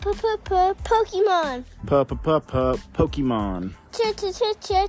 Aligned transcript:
Pokemon. 0.00 1.64
Pokemon. 2.94 3.74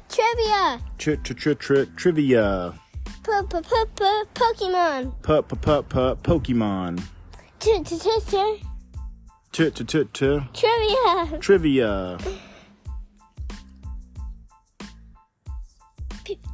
Trivia. 0.10 0.80
Tr-tr-tr-tr-trivia. 0.98 2.74
Pokemon. 4.34 5.12
Pokemon. 6.24 7.02
Trivia. 10.54 11.40
Trivia. 11.40 12.18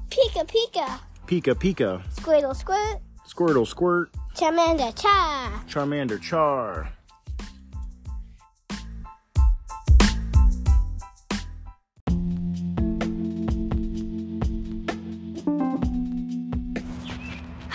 Pika 0.09 0.43
Pika. 0.47 0.99
Pika 1.27 1.53
Pika. 1.53 2.01
Squirtle 2.15 2.55
Squirt. 2.55 3.01
Squirtle 3.27 3.67
Squirt. 3.67 4.09
Charmander 4.35 4.91
Cha. 4.99 5.63
Charmander 5.67 6.19
Char. 6.19 6.96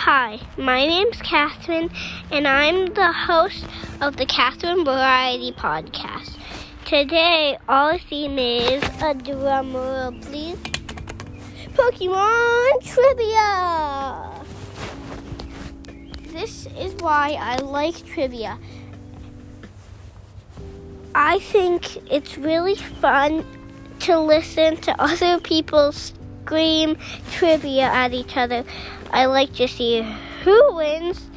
Hi, 0.04 0.40
my 0.56 0.84
name's 0.84 1.22
Katherine, 1.22 1.88
and 2.32 2.48
I'm 2.48 2.86
the 2.86 3.12
host 3.12 3.64
of 4.00 4.16
the 4.16 4.26
Katherine 4.26 4.84
Variety 4.84 5.52
Podcast. 5.52 6.36
Today, 6.84 7.56
our 7.68 7.98
theme 7.98 8.36
is 8.36 8.82
a 9.00 9.14
drum 9.14 9.72
roll, 9.72 10.10
please. 10.22 10.58
Pokemon 11.76 12.82
Trivia! 12.82 14.42
This 16.32 16.66
is 16.76 16.94
why 16.96 17.36
I 17.38 17.58
like 17.58 18.04
trivia. 18.04 18.58
I 21.14 21.38
think 21.38 22.10
it's 22.10 22.36
really 22.36 22.74
fun 22.74 23.46
to 24.00 24.18
listen 24.18 24.78
to 24.78 25.00
other 25.00 25.38
people 25.38 25.92
scream 25.92 26.98
trivia 27.30 27.84
at 27.84 28.12
each 28.12 28.36
other. 28.36 28.64
I 29.12 29.26
like 29.26 29.52
to 29.54 29.68
see 29.68 30.02
who 30.42 30.74
wins 30.74 31.30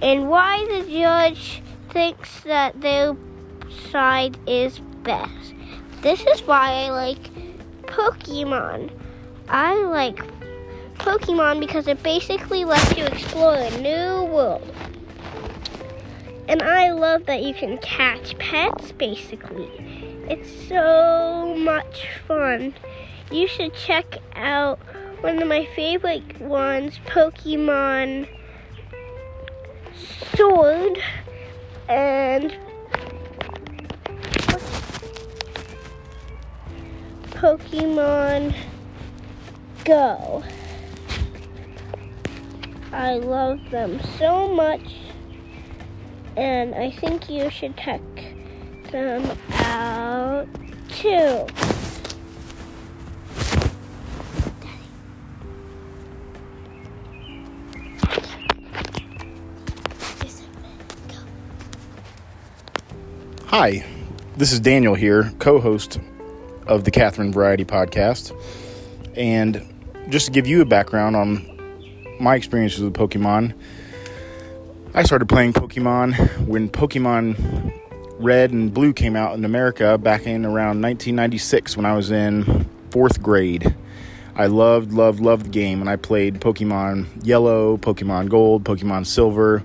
and 0.00 0.28
why 0.28 0.64
the 0.70 0.88
judge 0.90 1.62
thinks 1.90 2.40
that 2.40 2.80
their 2.80 3.16
side 3.90 4.38
is 4.46 4.78
best. 5.02 5.54
This 6.02 6.24
is 6.26 6.42
why 6.42 6.84
I 6.84 6.90
like 6.90 7.30
Pokemon. 7.82 8.90
I 9.48 9.82
like 9.82 10.22
Pokemon 10.98 11.60
because 11.60 11.88
it 11.88 12.02
basically 12.02 12.64
lets 12.64 12.96
you 12.96 13.04
explore 13.04 13.54
a 13.54 13.80
new 13.80 14.24
world. 14.32 14.72
And 16.48 16.62
I 16.62 16.92
love 16.92 17.26
that 17.26 17.42
you 17.42 17.54
can 17.54 17.78
catch 17.78 18.38
pets 18.38 18.92
basically. 18.92 19.68
It's 20.28 20.68
so 20.68 21.56
much 21.58 22.06
fun. 22.26 22.74
You 23.32 23.48
should 23.48 23.74
check 23.74 24.18
out 24.34 24.78
one 25.20 25.40
of 25.40 25.48
my 25.48 25.66
favorite 25.74 26.40
ones, 26.40 26.98
Pokemon 27.06 28.28
Sword 30.36 30.98
and 31.88 32.54
Pokemon 37.30 38.54
Go. 39.84 40.42
I 42.92 43.14
love 43.14 43.60
them 43.70 44.00
so 44.18 44.48
much, 44.48 44.96
and 46.36 46.74
I 46.74 46.90
think 46.90 47.28
you 47.28 47.50
should 47.50 47.76
check 47.76 48.02
them 48.90 49.38
out 49.50 50.48
too. 50.88 51.46
Hi, 63.50 63.84
this 64.36 64.50
is 64.50 64.58
Daniel 64.58 64.96
here, 64.96 65.32
co 65.38 65.60
host 65.60 66.00
of 66.66 66.82
the 66.82 66.90
Katherine 66.90 67.32
Variety 67.32 67.64
Podcast. 67.64 68.36
And 69.14 69.64
just 70.08 70.26
to 70.26 70.32
give 70.32 70.48
you 70.48 70.62
a 70.62 70.64
background 70.64 71.14
on 71.14 71.46
my 72.18 72.34
experiences 72.34 72.82
with 72.82 72.94
Pokemon, 72.94 73.54
I 74.94 75.04
started 75.04 75.28
playing 75.28 75.52
Pokemon 75.52 76.48
when 76.48 76.68
Pokemon 76.68 77.72
Red 78.18 78.50
and 78.50 78.74
Blue 78.74 78.92
came 78.92 79.14
out 79.14 79.38
in 79.38 79.44
America 79.44 79.96
back 79.96 80.26
in 80.26 80.44
around 80.44 80.82
1996 80.82 81.76
when 81.76 81.86
I 81.86 81.94
was 81.94 82.10
in 82.10 82.68
fourth 82.90 83.22
grade. 83.22 83.76
I 84.34 84.46
loved, 84.46 84.92
loved, 84.92 85.20
loved 85.20 85.46
the 85.46 85.50
game, 85.50 85.80
and 85.80 85.88
I 85.88 85.94
played 85.94 86.40
Pokemon 86.40 87.24
Yellow, 87.24 87.76
Pokemon 87.76 88.28
Gold, 88.28 88.64
Pokemon 88.64 89.06
Silver, 89.06 89.62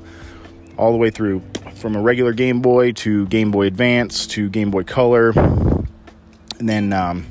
all 0.82 0.92
the 0.92 0.98
way 0.98 1.12
through 1.12 1.44
from 1.76 1.96
a 1.96 2.02
regular 2.02 2.34
Game 2.34 2.60
Boy 2.60 2.92
to 2.92 3.28
Game 3.28 3.52
Boy 3.52 3.68
Advance 3.68 4.26
to 4.28 4.50
Game 4.50 4.72
Boy 4.72 4.84
Color, 4.84 5.30
and 5.30 5.88
then 6.68 6.92
um, 6.92 7.28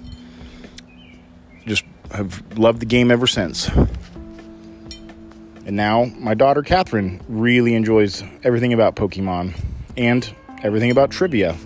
just 1.67 1.83
have 2.13 2.57
loved 2.57 2.79
the 2.79 2.87
game 2.87 3.11
ever 3.11 3.27
since. 3.27 3.69
And 5.67 5.77
now 5.77 6.05
my 6.05 6.35
daughter 6.35 6.63
Katherine 6.63 7.21
really 7.29 7.75
enjoys 7.75 8.23
everything 8.45 8.73
about 8.73 8.95
Pokemon 8.95 9.59
and 9.97 10.33
everything 10.63 10.93
about 10.93 11.11
trivia. 11.11 11.57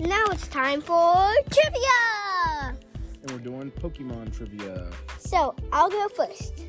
Now 0.00 0.24
it's 0.30 0.48
time 0.48 0.80
for 0.80 1.28
trivia! 1.50 2.74
And 3.20 3.30
we're 3.30 3.38
doing 3.38 3.70
Pokemon 3.70 4.34
trivia. 4.34 4.90
So, 5.18 5.54
I'll 5.72 5.90
go 5.90 6.08
first. 6.08 6.64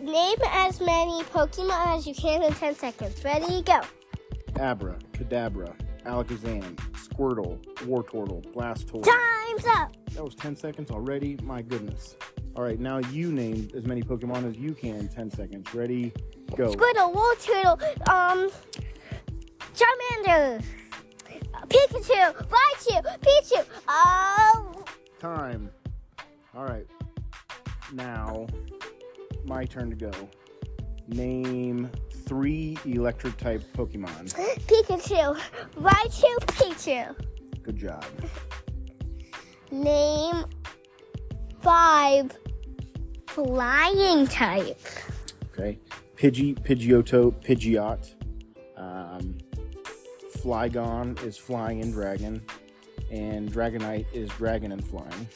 Name 0.00 0.38
as 0.46 0.80
many 0.80 1.24
Pokemon 1.24 1.96
as 1.96 2.06
you 2.06 2.14
can 2.14 2.44
in 2.44 2.52
10 2.52 2.76
seconds. 2.76 3.24
Ready, 3.24 3.62
go. 3.62 3.80
Abra, 4.60 4.96
Kadabra, 5.12 5.74
Alakazam, 6.06 6.76
Squirtle, 6.92 7.58
Wartortle, 7.78 8.44
Blastoise. 8.52 9.02
Time's 9.02 9.66
up! 9.76 9.92
That 10.12 10.24
was 10.24 10.36
10 10.36 10.54
seconds 10.54 10.92
already? 10.92 11.36
My 11.42 11.62
goodness. 11.62 12.16
All 12.54 12.62
right, 12.62 12.78
now 12.78 12.98
you 12.98 13.32
name 13.32 13.68
as 13.76 13.86
many 13.86 14.04
Pokemon 14.04 14.48
as 14.48 14.56
you 14.56 14.72
can 14.72 14.94
in 14.94 15.08
10 15.08 15.32
seconds. 15.32 15.74
Ready? 15.74 16.12
Go. 16.54 16.72
Squirtle, 16.72 17.12
Wartortle, 17.12 18.08
um, 18.08 18.50
Charmander, 19.74 20.62
Pikachu, 21.74 22.46
Raichu, 22.48 23.02
Pichu, 23.20 23.60
um, 23.88 24.84
Time. 25.18 25.70
All 26.54 26.64
right. 26.64 26.86
Now, 27.92 28.46
my 29.44 29.64
turn 29.64 29.90
to 29.90 29.96
go. 29.96 30.12
Name 31.08 31.90
three 32.26 32.78
electric 32.84 33.36
type 33.38 33.62
Pokemon. 33.76 34.32
Pikachu, 34.66 35.36
Raichu, 35.76 36.36
Pichu. 36.46 37.16
Good 37.64 37.76
job. 37.76 38.04
Name 39.72 40.44
five 41.60 42.38
flying 43.26 44.28
type. 44.28 44.80
Okay. 45.52 45.80
Pidgey, 46.16 46.54
Pidgeotto, 46.54 47.32
Pidgeot. 47.42 48.14
Um, 48.76 49.36
Flygon 50.44 51.22
is 51.24 51.38
flying 51.38 51.80
and 51.80 51.92
dragon. 51.92 52.44
And 53.10 53.50
Dragonite 53.50 54.06
is 54.12 54.28
dragon 54.30 54.72
and 54.72 54.84
flying. 54.84 55.28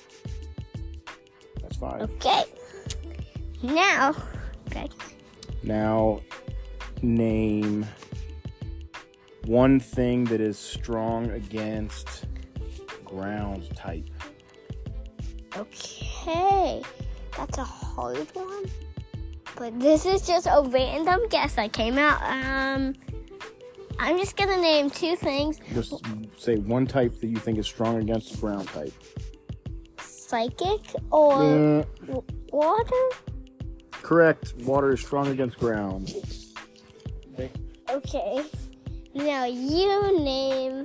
That's 1.63 1.77
five. 1.79 2.03
Okay. 2.03 2.45
Now, 3.63 4.15
okay. 4.69 4.89
Now, 5.63 6.21
name 7.03 7.87
one 9.47 9.81
thing 9.81 10.25
that 10.25 10.43
is 10.43 10.59
strong 10.59 11.31
against 11.31 12.27
ground 13.05 13.75
type. 13.75 14.09
Okay. 15.57 16.83
That's 17.37 17.57
a 17.57 17.65
hard 17.65 18.29
one. 18.35 18.67
But 19.57 19.81
this 19.81 20.05
is 20.05 20.27
just 20.27 20.47
a 20.47 20.63
random 20.69 21.21
guess 21.31 21.55
that 21.55 21.73
came 21.73 21.97
out. 21.99 22.21
Um, 22.23 22.95
I'm 23.99 24.17
just 24.19 24.37
gonna 24.37 24.57
name 24.61 24.91
two 24.91 25.17
things: 25.17 25.61
Just 25.75 25.95
say 26.39 26.57
one 26.57 26.87
type 26.87 27.19
that 27.21 27.27
you 27.27 27.37
think 27.37 27.59
is 27.59 27.67
strong 27.67 27.97
against 27.99 28.41
ground 28.41 28.69
type. 28.69 28.93
psychic 30.01 30.81
or 31.11 31.33
Uh, 31.43 31.83
w- 32.07 32.23
water. 32.53 33.09
correct. 33.93 34.55
Water 34.65 34.93
is 34.93 35.01
strong 35.01 35.29
against 35.29 35.59
ground. 35.59 36.13
Okay. 37.35 37.51
Okay. 37.91 38.45
Now 39.15 39.47
you 39.47 40.19
name 40.23 40.85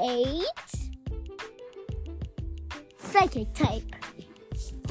eight 0.00 0.44
psychic 2.98 3.52
type. 3.54 3.84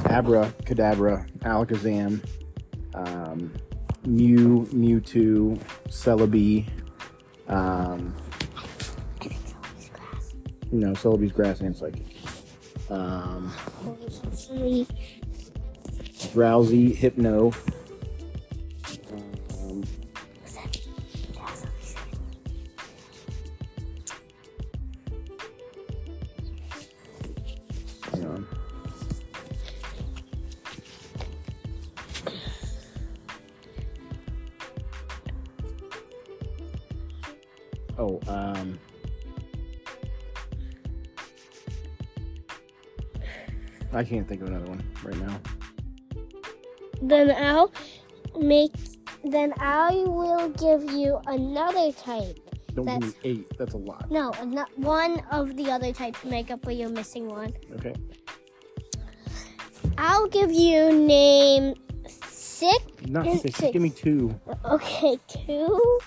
Abra, 0.05 0.53
Kadabra, 0.63 1.29
Alakazam, 1.39 2.23
um, 2.95 3.51
Mew, 4.05 4.67
Mewtwo, 4.73 5.59
Celebi. 5.87 6.67
Um, 7.47 8.15
no, 10.71 10.91
Celebi's 10.93 11.31
grass 11.31 11.59
and 11.61 11.75
psychic. 11.75 12.05
Um, 12.89 13.51
Drowzee, 16.33 16.95
Hypno. 16.95 17.51
Oh, 38.01 38.19
um. 38.27 38.79
I 43.93 44.03
can't 44.03 44.27
think 44.27 44.41
of 44.41 44.47
another 44.47 44.65
one 44.65 44.83
right 45.03 45.17
now. 45.17 45.39
Then 46.99 47.29
I'll 47.29 47.71
make. 48.39 48.73
Then 49.23 49.53
I 49.59 49.91
will 50.07 50.49
give 50.49 50.89
you 50.89 51.19
another 51.27 51.91
type. 51.91 52.39
Don't 52.73 52.85
give 52.85 52.93
me 52.95 52.99
That's- 53.01 53.13
eight. 53.23 53.57
That's 53.59 53.75
a 53.75 53.77
lot. 53.77 54.09
No, 54.09 54.31
not 54.45 54.75
one 54.79 55.21
of 55.31 55.55
the 55.55 55.69
other 55.69 55.93
types 55.93 56.21
to 56.21 56.27
make 56.27 56.49
up 56.49 56.63
for 56.63 56.71
your 56.71 56.89
missing 56.89 57.27
one. 57.27 57.53
Okay. 57.75 57.93
I'll 59.99 60.27
give 60.27 60.51
you 60.51 60.91
name 60.91 61.75
six. 62.07 62.83
Not 63.05 63.25
six. 63.25 63.59
six. 63.59 63.73
Give 63.73 63.81
me 63.83 63.91
two. 63.91 64.33
Okay, 64.65 65.19
two 65.27 65.99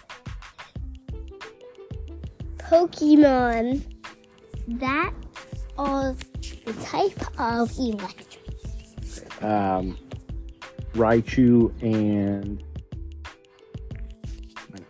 Pokemon 2.74 3.82
that 4.66 5.12
are 5.78 6.16
the 6.64 6.72
type 6.82 7.38
of 7.38 7.70
electric. 7.78 8.40
Um, 9.40 9.96
Raichu 10.94 11.70
and 11.82 12.64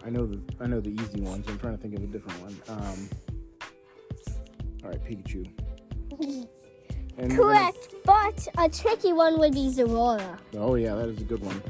I- 0.03 0.09
know 0.11 0.25
the 0.27 0.41
I 0.61 0.67
know 0.67 0.81
the 0.81 0.91
easy 0.91 1.21
ones. 1.21 1.47
I'm 1.47 1.59
trying 1.59 1.77
to 1.77 1.83
think 1.83 1.95
of 1.95 2.03
a 2.03 2.07
different 2.07 2.41
one. 2.41 2.57
Um, 2.69 3.09
all 4.83 4.91
right, 4.91 5.05
Pikachu. 5.05 5.47
And 7.17 7.31
then- 7.31 7.37
Correct, 7.39 7.95
but 8.05 8.49
a 8.59 8.69
tricky 8.69 9.13
one 9.13 9.39
would 9.39 9.53
be 9.53 9.69
Zeraora. 9.71 10.37
Oh 10.57 10.75
yeah, 10.75 10.97
that 10.97 11.09
is 11.11 11.21
a 11.21 11.25
good 11.25 11.41
one. 11.45 11.63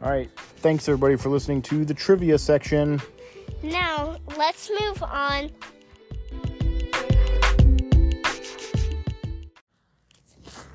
All 0.00 0.10
right. 0.10 0.30
Thanks 0.58 0.88
everybody 0.88 1.16
for 1.16 1.28
listening 1.28 1.60
to 1.62 1.84
the 1.84 1.92
trivia 1.92 2.38
section. 2.38 3.00
Now, 3.62 4.16
let's 4.38 4.70
move 4.70 5.02
on. 5.02 5.50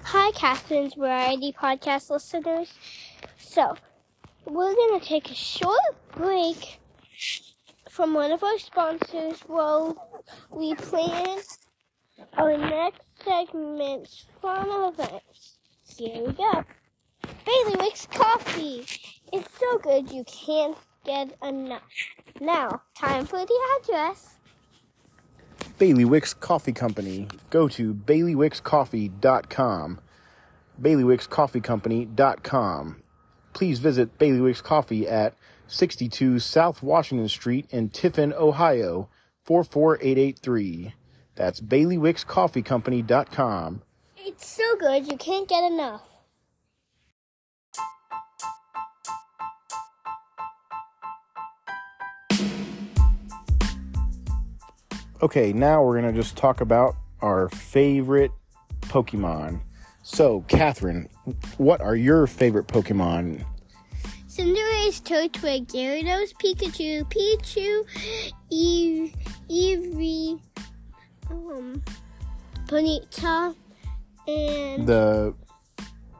Hi, 0.03 0.31
Katherine's 0.31 0.93
Variety 0.93 1.51
Podcast 1.51 2.11
listeners. 2.11 2.71
So, 3.39 3.75
we're 4.45 4.75
going 4.75 4.99
to 4.99 5.05
take 5.05 5.31
a 5.31 5.33
short 5.33 5.79
break 6.13 6.79
from 7.89 8.13
one 8.13 8.31
of 8.31 8.43
our 8.43 8.59
sponsors 8.59 9.39
while 9.47 10.23
we 10.51 10.75
plan 10.75 11.39
our 12.33 12.55
next 12.55 13.01
segment's 13.23 14.25
fun 14.41 14.93
events. 14.93 15.57
Here 15.97 16.23
we 16.23 16.33
go. 16.33 16.63
Bailiwick's 17.45 18.05
Coffee. 18.11 18.85
It's 19.33 19.59
so 19.59 19.79
good 19.79 20.11
you 20.11 20.23
can't 20.25 20.77
get 21.05 21.35
enough. 21.43 21.81
Now, 22.41 22.81
time 22.95 23.25
for 23.25 23.45
the 23.45 23.59
address. 23.79 24.35
Bailiwick's 25.79 26.33
Coffee 26.33 26.73
Company. 26.73 27.29
Go 27.49 27.69
to 27.69 27.93
bailiwickscoffee.com. 27.93 29.99
bailiwickscoffeecompany.com. 30.81 33.01
Please 33.53 33.79
visit 33.79 34.17
Bailiwick's 34.17 34.61
Coffee 34.61 35.07
at 35.07 35.33
62 35.67 36.39
South 36.39 36.83
Washington 36.83 37.29
Street 37.29 37.67
in 37.71 37.87
Tiffin, 37.89 38.33
Ohio 38.33 39.07
44883. 39.43 40.93
That's 41.35 41.61
bailiwickscoffeecompany.com. 41.61 43.81
It's 44.17 44.47
so 44.47 44.75
good 44.77 45.07
you 45.07 45.15
can't 45.17 45.47
get 45.47 45.63
enough. 45.71 46.01
Okay, 55.25 55.53
now 55.53 55.81
we're 55.81 55.99
going 55.99 56.13
to 56.13 56.21
just 56.21 56.37
talk 56.37 56.61
about 56.61 56.95
our 57.19 57.49
favorite 57.49 58.29
Pokemon. 58.81 59.59
So, 60.03 60.41
Katherine, 60.41 61.09
what 61.57 61.81
are 61.81 61.95
your 61.95 62.27
favorite 62.27 62.67
Pokemon? 62.67 63.43
Cinderace, 64.29 65.01
Turtwig, 65.01 65.65
Gyarados, 65.65 66.31
Pikachu, 66.35 67.09
Pichu, 67.09 67.83
Eve, 68.51 69.15
Eevee, 69.49 70.39
um, 71.31 71.81
Ponyta, 72.67 73.55
and 74.27 74.85
The 74.85 75.33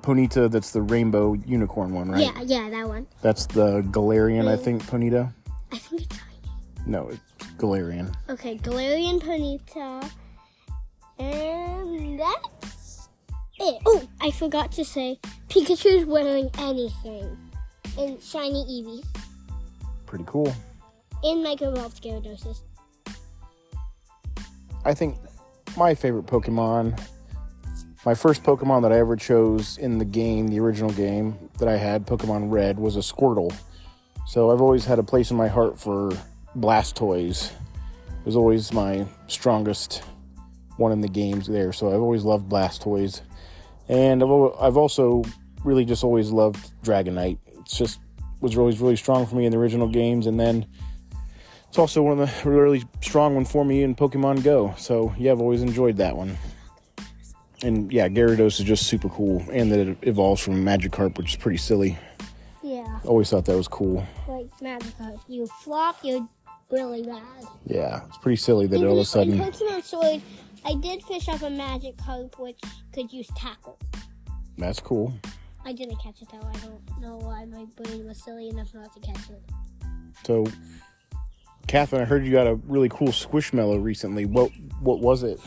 Ponyta 0.01 0.49
that's 0.49 0.71
the 0.71 0.81
rainbow 0.81 1.33
unicorn 1.33 1.93
one, 1.93 2.09
right? 2.09 2.21
yeah, 2.21 2.41
yeah, 2.41 2.71
that 2.71 2.87
one. 2.87 3.05
That's 3.21 3.45
the 3.45 3.83
Galarian, 3.83 4.47
I 4.47 4.57
think, 4.57 4.81
Ponyta. 4.81 5.31
I 5.71 5.77
think 5.77 6.01
it's 6.01 6.17
tiny. 6.17 6.39
No, 6.87 7.09
it's 7.09 7.21
Galarian. 7.57 8.13
Okay, 8.29 8.57
Galarian 8.57 9.19
Ponyta, 9.21 10.09
and 11.19 12.19
that's 12.19 13.09
it. 13.59 13.81
Oh, 13.85 14.07
I 14.21 14.31
forgot 14.31 14.71
to 14.73 14.85
say, 14.85 15.19
Pikachu's 15.49 16.05
wearing 16.05 16.49
anything, 16.57 17.37
and 17.97 18.21
shiny 18.21 18.63
Eevee, 18.65 19.05
Pretty 20.05 20.25
cool. 20.27 20.53
and 21.23 21.41
Mega 21.43 21.69
Evolved 21.71 22.03
Gyarados. 22.03 22.59
I 24.83 24.93
think 24.93 25.17
my 25.77 25.95
favorite 25.95 26.25
Pokemon, 26.27 26.99
my 28.05 28.13
first 28.13 28.43
Pokemon 28.43 28.83
that 28.83 28.91
I 28.91 28.99
ever 28.99 29.15
chose 29.15 29.77
in 29.77 29.97
the 29.97 30.05
game, 30.05 30.47
the 30.49 30.59
original 30.59 30.91
game 30.91 31.49
that 31.57 31.67
I 31.67 31.77
had, 31.77 32.05
Pokemon 32.05 32.51
Red, 32.51 32.77
was 32.77 32.95
a 32.95 32.99
Squirtle. 32.99 33.53
So 34.27 34.51
I've 34.51 34.61
always 34.61 34.85
had 34.85 34.99
a 34.99 35.03
place 35.03 35.31
in 35.31 35.37
my 35.37 35.47
heart 35.47 35.79
for 35.79 36.11
Blastoise. 36.57 37.51
Was 38.25 38.35
always 38.35 38.73
my 38.73 39.05
strongest 39.27 40.03
one 40.77 40.91
in 40.91 41.01
the 41.01 41.07
games 41.07 41.47
there. 41.47 41.71
So 41.71 41.87
I've 41.87 42.01
always 42.01 42.23
loved 42.23 42.49
Blastoise. 42.49 43.21
And 43.87 44.23
I've, 44.23 44.77
also 44.77 45.23
really 45.63 45.85
just 45.85 46.03
always 46.03 46.31
loved 46.31 46.71
Dragonite. 46.83 47.37
It's 47.59 47.77
just 47.77 47.99
was 48.41 48.57
always 48.57 48.79
really 48.79 48.95
strong 48.95 49.25
for 49.25 49.35
me 49.35 49.45
in 49.45 49.51
the 49.51 49.57
original 49.57 49.87
games. 49.87 50.27
And 50.27 50.39
then 50.39 50.65
it's 51.67 51.77
also 51.77 52.01
one 52.01 52.19
of 52.19 52.43
the 52.43 52.49
really 52.49 52.83
strong 53.01 53.35
one 53.35 53.45
for 53.45 53.63
me 53.63 53.83
in 53.83 53.95
Pokemon 53.95 54.43
Go. 54.43 54.73
So 54.77 55.13
yeah, 55.17 55.31
I've 55.31 55.41
always 55.41 55.61
enjoyed 55.61 55.97
that 55.97 56.15
one. 56.15 56.37
And 57.63 57.91
yeah, 57.91 58.07
Gyarados 58.07 58.59
is 58.59 58.65
just 58.65 58.87
super 58.87 59.09
cool, 59.09 59.43
and 59.51 59.71
that 59.71 59.79
it 59.79 59.97
evolves 60.03 60.41
from 60.41 60.63
Magikarp, 60.63 61.17
which 61.17 61.31
is 61.31 61.35
pretty 61.37 61.57
silly. 61.57 61.97
Yeah, 62.61 62.99
Always 63.05 63.29
thought 63.29 63.45
that 63.45 63.55
was 63.55 63.67
cool. 63.67 64.05
like 64.27 64.49
Magikarp. 64.61 65.19
You 65.27 65.47
flop, 65.47 65.97
you're 66.03 66.27
really 66.71 67.03
bad. 67.03 67.21
Yeah, 67.65 68.01
it's 68.07 68.17
pretty 68.17 68.37
silly 68.37 68.67
that 68.67 68.75
Even 68.77 68.87
all 68.87 68.95
of 68.95 69.01
a 69.01 69.05
sudden. 69.05 69.33
in 69.33 69.39
Pokemon 69.51 69.83
Sword, 69.83 70.21
I 70.65 70.73
did 70.75 71.03
fish 71.03 71.27
up 71.29 71.41
a 71.41 71.45
Magikarp 71.49 72.37
which 72.39 72.59
could 72.93 73.11
use 73.11 73.27
tackle. 73.35 73.77
That's 74.57 74.79
cool. 74.79 75.13
I 75.65 75.73
didn't 75.73 75.97
catch 76.01 76.21
it 76.21 76.29
though. 76.31 76.47
I 76.47 76.53
don't 76.65 77.01
know 77.01 77.17
why 77.17 77.45
my 77.45 77.65
brain 77.75 78.05
was 78.07 78.23
silly 78.23 78.49
enough 78.49 78.73
not 78.73 78.93
to 78.93 78.99
catch 78.99 79.29
it. 79.29 79.41
So, 80.25 80.45
Katherine, 81.67 82.01
I 82.03 82.05
heard 82.05 82.25
you 82.25 82.31
got 82.31 82.47
a 82.47 82.55
really 82.55 82.89
cool 82.89 83.09
Squishmallow 83.09 83.81
recently. 83.83 84.25
What 84.25 84.51
what 84.79 84.99
was 84.99 85.23
it? 85.23 85.39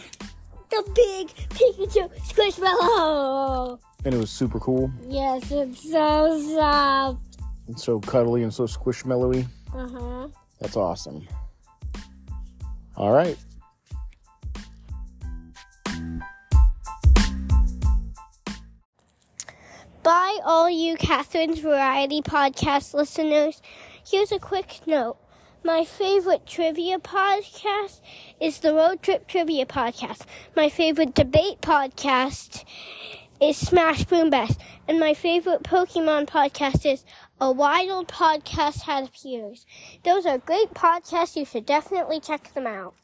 The 0.70 0.82
big 0.94 1.28
Pikachu 1.50 2.10
Squishmallow! 2.26 3.78
And 4.04 4.14
it 4.14 4.18
was 4.18 4.30
super 4.30 4.60
cool. 4.60 4.90
Yes, 5.08 5.50
it's 5.50 5.90
so 5.90 6.40
soft. 6.54 7.38
and 7.66 7.78
so 7.78 7.98
cuddly 8.00 8.42
and 8.42 8.52
so 8.52 8.64
squishmallowy. 8.64 9.46
Uh 9.74 9.88
huh. 9.88 10.17
That's 10.60 10.76
awesome. 10.76 11.26
All 12.96 13.12
right. 13.12 13.36
By 20.02 20.38
all 20.44 20.70
you 20.70 20.96
Katherine's 20.96 21.58
Variety 21.58 22.22
Podcast 22.22 22.94
listeners, 22.94 23.60
here's 24.08 24.32
a 24.32 24.38
quick 24.38 24.80
note. 24.86 25.18
My 25.64 25.84
favorite 25.84 26.46
trivia 26.46 26.98
podcast 26.98 28.00
is 28.40 28.60
the 28.60 28.72
Road 28.72 29.02
Trip 29.02 29.26
Trivia 29.26 29.66
Podcast. 29.66 30.22
My 30.56 30.68
favorite 30.68 31.14
debate 31.14 31.60
podcast 31.60 32.64
is 33.40 33.56
Smash 33.56 34.04
Boom 34.04 34.30
Best. 34.30 34.60
And 34.86 34.98
my 34.98 35.14
favorite 35.14 35.62
Pokemon 35.62 36.26
podcast 36.26 36.90
is 36.90 37.04
A 37.40 37.52
Wild 37.52 38.08
Podcast 38.08 38.82
Has 38.82 39.08
Appears. 39.08 39.64
Those 40.04 40.26
are 40.26 40.38
great 40.38 40.74
podcasts. 40.74 41.36
You 41.36 41.44
should 41.44 41.66
definitely 41.66 42.20
check 42.20 42.52
them 42.54 42.66
out. 42.66 42.94